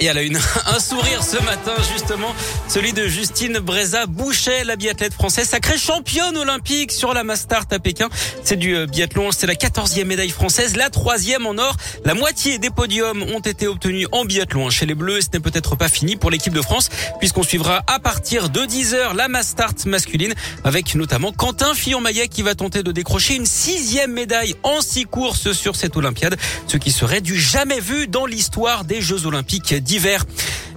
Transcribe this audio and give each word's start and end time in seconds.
Et 0.00 0.04
elle 0.04 0.18
a 0.18 0.22
une, 0.22 0.38
un 0.66 0.78
sourire 0.78 1.22
ce 1.24 1.42
matin, 1.42 1.74
justement, 1.92 2.34
celui 2.68 2.92
de 2.92 3.08
Justine 3.08 3.58
Breza 3.58 4.06
Boucher, 4.06 4.64
la 4.64 4.76
biathlète 4.76 5.12
française, 5.12 5.48
sacrée 5.48 5.76
championne 5.78 6.36
olympique 6.36 6.92
sur 6.92 7.14
la 7.14 7.24
Mastart 7.24 7.66
à 7.72 7.78
Pékin. 7.80 8.08
C'est 8.44 8.56
du 8.56 8.76
euh, 8.76 8.86
biathlon, 8.86 9.32
c'est 9.32 9.46
la 9.46 9.56
quatorzième 9.56 10.08
médaille 10.08 10.30
française, 10.30 10.76
la 10.76 10.90
troisième 10.90 11.46
en 11.46 11.58
or. 11.58 11.76
La 12.04 12.14
moitié 12.14 12.58
des 12.58 12.70
podiums 12.70 13.22
ont 13.22 13.40
été 13.40 13.66
obtenus 13.66 14.06
en 14.12 14.24
biathlon 14.24 14.70
chez 14.70 14.86
les 14.86 14.94
Bleus. 14.94 15.22
Ce 15.22 15.26
n'est 15.32 15.40
peut-être 15.40 15.74
pas 15.74 15.88
fini 15.88 16.16
pour 16.16 16.30
l'équipe 16.30 16.52
de 16.52 16.62
France, 16.62 16.90
puisqu'on 17.18 17.42
suivra 17.42 17.82
à 17.86 17.98
partir 17.98 18.50
de 18.50 18.64
10 18.64 18.94
heures 18.94 19.14
la 19.14 19.26
Mastart 19.26 19.74
masculine, 19.86 20.34
avec 20.62 20.94
notamment 20.94 21.32
Quentin 21.32 21.74
Fillon-Maillet 21.74 22.28
qui 22.28 22.42
va 22.42 22.54
tenter 22.54 22.84
de 22.84 22.92
décrocher 22.92 23.34
une 23.34 23.46
sixième 23.46 24.12
médaille 24.12 24.54
en 24.62 24.80
six 24.80 25.06
courses 25.06 25.52
sur 25.52 25.74
cette 25.74 25.96
Olympiade, 25.96 26.36
ce 26.68 26.76
qui 26.76 26.92
serait 26.92 27.20
du 27.20 27.38
jamais 27.38 27.80
vu 27.80 28.06
dans 28.06 28.26
l'histoire 28.26 28.84
des 28.84 29.00
Jeux 29.00 29.26
Olympiques 29.26 29.72
d'hiver. 29.88 30.22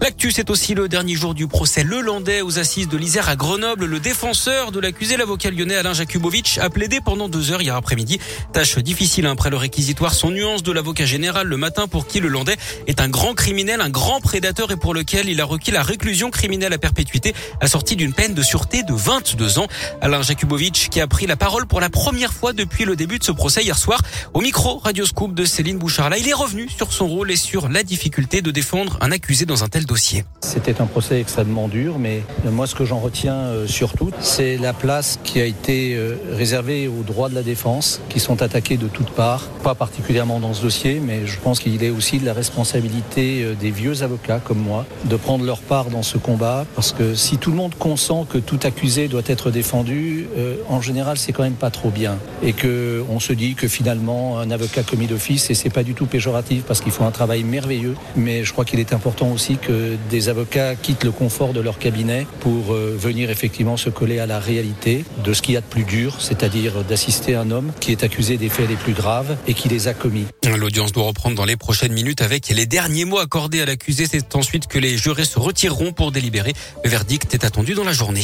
L'actu, 0.01 0.31
c'est 0.31 0.49
aussi 0.49 0.73
le 0.73 0.87
dernier 0.87 1.13
jour 1.13 1.35
du 1.35 1.45
procès 1.45 1.83
Le 1.83 2.01
Landais 2.01 2.41
aux 2.41 2.57
assises 2.57 2.87
de 2.87 2.97
l'Isère 2.97 3.29
à 3.29 3.35
Grenoble. 3.35 3.85
Le 3.85 3.99
défenseur 3.99 4.71
de 4.71 4.79
l'accusé, 4.79 5.15
l'avocat 5.15 5.51
lyonnais 5.51 5.75
Alain 5.75 5.93
Jakubowicz, 5.93 6.57
a 6.59 6.71
plaidé 6.71 7.01
pendant 7.01 7.29
deux 7.29 7.51
heures 7.51 7.61
hier 7.61 7.75
après-midi. 7.75 8.19
Tâche 8.51 8.79
difficile 8.79 9.27
hein, 9.27 9.33
après 9.33 9.51
le 9.51 9.57
réquisitoire. 9.57 10.15
Son 10.15 10.31
nuance 10.31 10.63
de 10.63 10.71
l'avocat 10.71 11.05
général 11.05 11.45
le 11.45 11.57
matin 11.57 11.87
pour 11.87 12.07
qui 12.07 12.19
le 12.19 12.29
Landais 12.29 12.55
est 12.87 12.99
un 12.99 13.09
grand 13.09 13.35
criminel, 13.35 13.79
un 13.79 13.89
grand 13.89 14.21
prédateur 14.21 14.71
et 14.71 14.75
pour 14.75 14.95
lequel 14.95 15.29
il 15.29 15.39
a 15.39 15.45
requis 15.45 15.69
la 15.69 15.83
réclusion 15.83 16.31
criminelle 16.31 16.73
à 16.73 16.79
perpétuité 16.79 17.35
assortie 17.59 17.95
d'une 17.95 18.13
peine 18.13 18.33
de 18.33 18.41
sûreté 18.41 18.81
de 18.81 18.93
22 18.93 19.59
ans. 19.59 19.67
Alain 20.01 20.23
Jakubowicz 20.23 20.87
qui 20.89 20.99
a 20.99 21.05
pris 21.05 21.27
la 21.27 21.35
parole 21.35 21.67
pour 21.67 21.79
la 21.79 21.91
première 21.91 22.33
fois 22.33 22.53
depuis 22.53 22.85
le 22.85 22.95
début 22.95 23.19
de 23.19 23.23
ce 23.23 23.33
procès 23.33 23.61
hier 23.61 23.77
soir 23.77 24.01
au 24.33 24.41
micro 24.41 24.79
Radio 24.79 25.05
Scoop 25.05 25.35
de 25.35 25.45
Céline 25.45 25.77
Bouchard. 25.77 26.09
Là, 26.09 26.17
il 26.17 26.27
est 26.27 26.33
revenu 26.33 26.67
sur 26.69 26.91
son 26.91 27.07
rôle 27.07 27.29
et 27.29 27.35
sur 27.35 27.69
la 27.69 27.83
difficulté 27.83 28.41
de 28.41 28.49
défendre 28.49 28.97
un 29.01 29.11
accusé 29.11 29.45
dans 29.47 29.63
un 29.63 29.67
tel 29.67 29.85
dossier. 29.85 30.23
C'était 30.41 30.79
un 30.79 30.85
procès 30.85 31.19
extrêmement 31.19 31.67
dur, 31.67 31.97
mais 31.97 32.21
moi 32.45 32.67
ce 32.67 32.75
que 32.75 32.85
j'en 32.85 32.99
retiens 32.99 33.33
euh, 33.33 33.65
surtout, 33.65 34.11
c'est 34.19 34.57
la 34.57 34.73
place 34.73 35.19
qui 35.23 35.41
a 35.41 35.45
été 35.45 35.95
euh, 35.95 36.17
réservée 36.33 36.87
aux 36.87 37.01
droits 37.01 37.27
de 37.27 37.33
la 37.33 37.41
défense, 37.41 37.99
qui 38.09 38.19
sont 38.19 38.43
attaqués 38.43 38.77
de 38.77 38.87
toutes 38.87 39.09
parts, 39.09 39.47
pas 39.63 39.73
particulièrement 39.73 40.39
dans 40.39 40.53
ce 40.53 40.61
dossier, 40.61 41.01
mais 41.03 41.25
je 41.25 41.39
pense 41.39 41.59
qu'il 41.59 41.83
est 41.83 41.89
aussi 41.89 42.19
de 42.19 42.25
la 42.25 42.33
responsabilité 42.33 43.43
euh, 43.43 43.55
des 43.55 43.71
vieux 43.71 44.03
avocats 44.03 44.39
comme 44.39 44.59
moi 44.59 44.85
de 45.05 45.15
prendre 45.15 45.45
leur 45.45 45.61
part 45.61 45.85
dans 45.85 46.03
ce 46.03 46.19
combat, 46.19 46.67
parce 46.75 46.91
que 46.91 47.15
si 47.15 47.39
tout 47.39 47.49
le 47.49 47.57
monde 47.57 47.73
consent 47.73 48.25
que 48.25 48.37
tout 48.37 48.59
accusé 48.61 49.07
doit 49.07 49.23
être 49.25 49.49
défendu, 49.49 50.27
en 50.69 50.81
général 50.81 51.17
c'est 51.17 51.31
quand 51.31 51.43
même 51.43 51.53
pas 51.53 51.71
trop 51.71 51.89
bien, 51.89 52.17
et 52.43 52.53
que 52.53 53.03
on 53.09 53.19
se 53.19 53.33
dit 53.33 53.55
que 53.55 53.67
finalement 53.67 54.39
un 54.39 54.51
avocat 54.51 54.83
commis 54.83 55.07
d'office, 55.07 55.49
et 55.49 55.55
c'est 55.55 55.69
pas 55.69 55.83
du 55.83 55.95
tout 55.95 56.05
péjoratif 56.05 56.63
parce 56.67 56.81
qu'il 56.81 56.91
faut 56.91 57.03
un 57.03 57.11
travail 57.11 57.43
merveilleux, 57.43 57.95
mais 58.15 58.43
je 58.43 58.51
crois 58.51 58.65
qu'il 58.65 58.79
est 58.79 58.90
important 58.93 59.31
aussi 59.31 59.57
que 59.57 59.95
des 60.09 60.29
avocats 60.29 60.75
quittent 60.75 61.03
le 61.03 61.11
confort 61.11 61.53
de 61.53 61.59
leur 61.59 61.79
cabinet 61.79 62.25
pour 62.39 62.73
euh, 62.73 62.95
venir 62.97 63.29
effectivement 63.29 63.77
se 63.77 63.89
coller 63.89 64.19
à 64.19 64.25
la 64.25 64.39
réalité 64.39 65.05
de 65.23 65.33
ce 65.33 65.41
qu'il 65.41 65.53
y 65.53 65.57
a 65.57 65.61
de 65.61 65.65
plus 65.65 65.83
dur, 65.83 66.15
c'est-à-dire 66.19 66.83
d'assister 66.83 67.35
un 67.35 67.51
homme 67.51 67.71
qui 67.79 67.91
est 67.91 68.03
accusé 68.03 68.37
des 68.37 68.49
faits 68.49 68.69
les 68.69 68.75
plus 68.75 68.93
graves 68.93 69.37
et 69.47 69.53
qui 69.53 69.69
les 69.69 69.87
a 69.87 69.93
commis. 69.93 70.25
L'audience 70.43 70.91
doit 70.91 71.05
reprendre 71.05 71.35
dans 71.35 71.45
les 71.45 71.57
prochaines 71.57 71.93
minutes 71.93 72.21
avec 72.21 72.49
les 72.49 72.65
derniers 72.65 73.05
mots 73.05 73.19
accordés 73.19 73.61
à 73.61 73.65
l'accusé. 73.65 74.05
C'est 74.09 74.35
ensuite 74.35 74.67
que 74.67 74.79
les 74.79 74.97
jurés 74.97 75.25
se 75.25 75.39
retireront 75.39 75.93
pour 75.93 76.11
délibérer. 76.11 76.53
Le 76.83 76.89
verdict 76.89 77.33
est 77.33 77.45
attendu 77.45 77.73
dans 77.73 77.83
la 77.83 77.93
journée. 77.93 78.23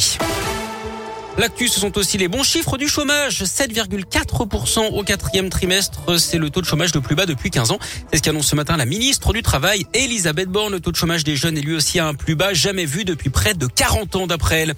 L'actu, 1.38 1.68
ce 1.68 1.78
sont 1.78 1.96
aussi 1.98 2.18
les 2.18 2.26
bons 2.26 2.42
chiffres 2.42 2.76
du 2.76 2.88
chômage. 2.88 3.44
7,4% 3.44 4.88
au 4.92 5.04
quatrième 5.04 5.50
trimestre. 5.50 6.18
C'est 6.18 6.36
le 6.36 6.50
taux 6.50 6.60
de 6.60 6.66
chômage 6.66 6.92
le 6.92 7.00
plus 7.00 7.14
bas 7.14 7.26
depuis 7.26 7.50
15 7.50 7.70
ans. 7.70 7.78
C'est 8.10 8.18
ce 8.18 8.22
qu'annonce 8.24 8.48
ce 8.48 8.56
matin 8.56 8.76
la 8.76 8.86
ministre 8.86 9.32
du 9.32 9.40
Travail, 9.42 9.86
Elisabeth 9.94 10.48
Borne. 10.48 10.72
Le 10.72 10.80
taux 10.80 10.90
de 10.90 10.96
chômage 10.96 11.22
des 11.22 11.36
jeunes 11.36 11.56
est 11.56 11.60
lui 11.60 11.76
aussi 11.76 12.00
un 12.00 12.14
plus 12.14 12.34
bas 12.34 12.54
jamais 12.54 12.86
vu 12.86 13.04
depuis 13.04 13.30
près 13.30 13.54
de 13.54 13.68
40 13.68 14.16
ans 14.16 14.26
d'après 14.26 14.62
elle. 14.62 14.74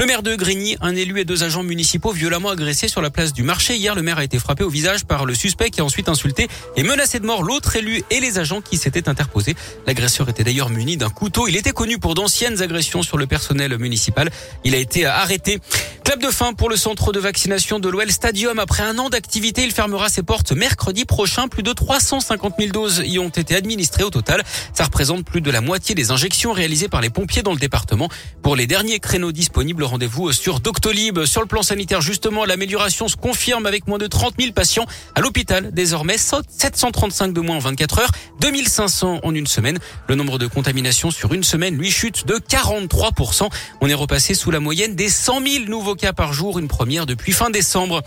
Le 0.00 0.06
maire 0.06 0.22
de 0.22 0.36
Grigny, 0.36 0.76
un 0.80 0.94
élu 0.94 1.18
et 1.18 1.24
deux 1.24 1.42
agents 1.42 1.64
municipaux 1.64 2.12
violemment 2.12 2.50
agressés 2.50 2.86
sur 2.86 3.02
la 3.02 3.10
place 3.10 3.32
du 3.32 3.42
marché. 3.42 3.74
Hier, 3.74 3.96
le 3.96 4.02
maire 4.02 4.18
a 4.18 4.22
été 4.22 4.38
frappé 4.38 4.62
au 4.62 4.68
visage 4.68 5.04
par 5.04 5.24
le 5.24 5.34
suspect 5.34 5.70
qui 5.70 5.80
a 5.80 5.84
ensuite 5.84 6.08
insulté 6.08 6.46
et 6.76 6.84
menacé 6.84 7.18
de 7.18 7.26
mort 7.26 7.42
l'autre 7.42 7.74
élu 7.74 8.04
et 8.10 8.20
les 8.20 8.38
agents 8.38 8.60
qui 8.60 8.76
s'étaient 8.76 9.08
interposés. 9.08 9.56
L'agresseur 9.88 10.28
était 10.28 10.44
d'ailleurs 10.44 10.70
muni 10.70 10.96
d'un 10.96 11.10
couteau. 11.10 11.48
Il 11.48 11.56
était 11.56 11.72
connu 11.72 11.98
pour 11.98 12.14
d'anciennes 12.14 12.62
agressions 12.62 13.02
sur 13.02 13.18
le 13.18 13.26
personnel 13.26 13.76
municipal. 13.76 14.30
Il 14.62 14.76
a 14.76 14.78
été 14.78 15.04
arrêté. 15.04 15.58
Clap 16.04 16.22
de 16.22 16.30
fin 16.30 16.54
pour 16.54 16.70
le 16.70 16.76
centre 16.76 17.12
de 17.12 17.18
vaccination 17.18 17.80
de 17.80 17.88
l'OL 17.88 18.10
Stadium. 18.12 18.60
Après 18.60 18.84
un 18.84 18.98
an 18.98 19.10
d'activité, 19.10 19.64
il 19.64 19.72
fermera 19.72 20.08
ses 20.08 20.22
portes 20.22 20.52
mercredi 20.52 21.06
prochain. 21.06 21.48
Plus 21.48 21.64
de 21.64 21.72
350 21.72 22.54
000 22.56 22.70
doses 22.70 23.02
y 23.04 23.18
ont 23.18 23.28
été 23.28 23.56
administrées 23.56 24.04
au 24.04 24.10
total. 24.10 24.44
Ça 24.72 24.84
représente 24.84 25.24
plus 25.24 25.40
de 25.40 25.50
la 25.50 25.60
moitié 25.60 25.96
des 25.96 26.12
injections 26.12 26.52
réalisées 26.52 26.88
par 26.88 27.00
les 27.00 27.10
pompiers 27.10 27.42
dans 27.42 27.52
le 27.52 27.58
département. 27.58 28.08
Pour 28.42 28.54
les 28.54 28.68
derniers 28.68 29.00
créneaux 29.00 29.32
disponibles, 29.32 29.87
rendez-vous 29.88 30.32
sur 30.32 30.60
Doctolib. 30.60 31.24
Sur 31.24 31.40
le 31.40 31.46
plan 31.46 31.62
sanitaire, 31.62 32.00
justement, 32.00 32.44
l'amélioration 32.44 33.08
se 33.08 33.16
confirme 33.16 33.66
avec 33.66 33.86
moins 33.88 33.98
de 33.98 34.06
30 34.06 34.34
000 34.38 34.52
patients 34.52 34.86
à 35.14 35.20
l'hôpital. 35.20 35.70
Désormais, 35.72 36.16
735 36.18 37.32
de 37.32 37.40
moins 37.40 37.56
en 37.56 37.60
24 37.60 37.98
heures, 37.98 38.10
2500 38.40 39.20
en 39.22 39.34
une 39.34 39.46
semaine. 39.46 39.78
Le 40.08 40.14
nombre 40.14 40.38
de 40.38 40.46
contaminations 40.46 41.10
sur 41.10 41.34
une 41.34 41.42
semaine, 41.42 41.76
lui, 41.76 41.90
chute 41.90 42.26
de 42.26 42.34
43%. 42.34 43.48
On 43.80 43.88
est 43.88 43.94
repassé 43.94 44.34
sous 44.34 44.50
la 44.50 44.60
moyenne 44.60 44.94
des 44.94 45.08
100 45.08 45.40
000 45.46 45.64
nouveaux 45.66 45.96
cas 45.96 46.12
par 46.12 46.32
jour, 46.32 46.58
une 46.58 46.68
première 46.68 47.06
depuis 47.06 47.32
fin 47.32 47.50
décembre. 47.50 48.02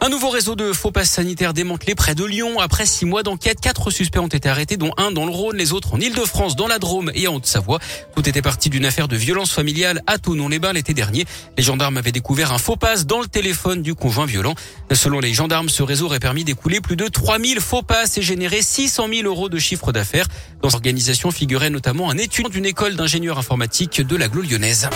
Un 0.00 0.08
nouveau 0.08 0.30
réseau 0.30 0.56
de 0.56 0.72
faux 0.72 0.90
passes 0.90 1.10
sanitaires 1.10 1.54
démantelé 1.54 1.94
près 1.94 2.16
de 2.16 2.24
Lyon. 2.24 2.58
Après 2.58 2.86
six 2.86 3.04
mois 3.04 3.22
d'enquête, 3.22 3.60
quatre 3.60 3.90
suspects 3.90 4.18
ont 4.18 4.26
été 4.26 4.48
arrêtés, 4.48 4.76
dont 4.76 4.90
un 4.96 5.12
dans 5.12 5.26
le 5.26 5.30
Rhône, 5.30 5.56
les 5.56 5.72
autres 5.72 5.94
en 5.94 6.00
Ile-de-France, 6.00 6.56
dans 6.56 6.66
la 6.66 6.80
Drôme 6.80 7.12
et 7.14 7.28
en 7.28 7.36
Haute-Savoie. 7.36 7.78
Tout 8.16 8.28
était 8.28 8.42
parti 8.42 8.68
d'une 8.68 8.84
affaire 8.84 9.06
de 9.06 9.16
violence 9.16 9.52
familiale 9.52 10.02
à 10.08 10.18
Tonon-les-Bains 10.18 10.72
l'été 10.72 10.92
dernier. 10.92 11.21
Les 11.56 11.62
gendarmes 11.62 11.96
avaient 11.96 12.12
découvert 12.12 12.52
un 12.52 12.58
faux 12.58 12.76
passe 12.76 13.06
dans 13.06 13.20
le 13.20 13.26
téléphone 13.26 13.82
du 13.82 13.94
conjoint 13.94 14.26
violent. 14.26 14.54
Selon 14.92 15.20
les 15.20 15.32
gendarmes, 15.32 15.68
ce 15.68 15.82
réseau 15.82 16.06
aurait 16.06 16.20
permis 16.20 16.44
d'écouler 16.44 16.80
plus 16.80 16.96
de 16.96 17.08
3000 17.08 17.60
faux 17.60 17.82
passes 17.82 18.18
et 18.18 18.22
générer 18.22 18.62
600 18.62 19.08
000 19.12 19.28
euros 19.28 19.48
de 19.48 19.58
chiffre 19.58 19.92
d'affaires. 19.92 20.26
Dans 20.62 20.68
l'organisation 20.68 21.30
figurait 21.30 21.70
notamment 21.70 22.10
un 22.10 22.18
étudiant 22.18 22.48
d'une 22.48 22.66
école 22.66 22.96
d'ingénieurs 22.96 23.38
informatiques 23.38 24.00
de 24.00 24.16
la 24.16 24.28
lyonnaise. 24.28 24.88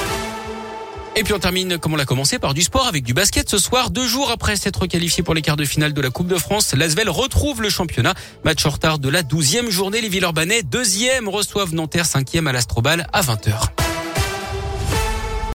Et 1.18 1.24
puis 1.24 1.32
on 1.32 1.38
termine, 1.38 1.78
comme 1.78 1.94
on 1.94 1.96
l'a 1.96 2.04
commencé, 2.04 2.38
par 2.38 2.52
du 2.52 2.62
sport 2.62 2.86
avec 2.86 3.02
du 3.02 3.14
basket 3.14 3.48
ce 3.48 3.56
soir. 3.56 3.90
Deux 3.90 4.06
jours 4.06 4.30
après 4.30 4.54
s'être 4.54 4.86
qualifié 4.86 5.22
pour 5.22 5.32
les 5.32 5.40
quarts 5.40 5.56
de 5.56 5.64
finale 5.64 5.94
de 5.94 6.00
la 6.02 6.10
Coupe 6.10 6.26
de 6.26 6.36
France, 6.36 6.74
l'Asvel 6.74 7.08
retrouve 7.08 7.62
le 7.62 7.70
championnat. 7.70 8.12
Match 8.44 8.66
en 8.66 8.70
retard 8.70 8.98
de 8.98 9.08
la 9.08 9.22
douzième 9.22 9.70
journée. 9.70 10.02
Les 10.02 10.10
Villeurbanais, 10.10 10.62
deuxième, 10.62 11.28
reçoivent 11.28 11.74
Nanterre, 11.74 12.04
cinquième 12.04 12.46
à 12.48 12.52
l'Astrobal 12.52 13.06
à 13.14 13.22
20h. 13.22 13.85